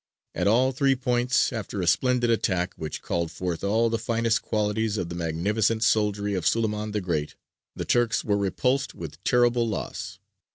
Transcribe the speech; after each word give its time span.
At 0.33 0.47
all 0.47 0.71
three 0.71 0.95
points 0.95 1.53
after 1.53 1.79
a 1.79 1.85
splendid 1.85 2.31
attack, 2.31 2.73
which 2.75 3.03
called 3.03 3.29
forth 3.29 3.63
all 3.63 3.87
the 3.87 3.99
finest 3.99 4.41
qualities 4.41 4.97
of 4.97 5.09
the 5.09 5.15
magnificent 5.15 5.83
soldiery 5.83 6.33
of 6.33 6.43
Suleymān 6.47 6.91
the 6.91 7.01
Great, 7.01 7.35
the 7.75 7.85
Turks 7.85 8.23
were 8.25 8.35
repulsed 8.35 8.95
with 8.95 9.23
terrible 9.23 9.67
loss. 9.67 10.17